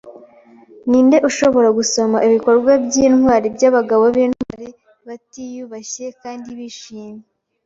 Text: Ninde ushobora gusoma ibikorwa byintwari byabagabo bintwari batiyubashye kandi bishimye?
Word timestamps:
Ninde 0.89 1.17
ushobora 1.29 1.69
gusoma 1.77 2.17
ibikorwa 2.27 2.71
byintwari 2.85 3.47
byabagabo 3.55 4.03
bintwari 4.17 4.67
batiyubashye 5.07 6.05
kandi 6.21 6.47
bishimye? 6.57 7.23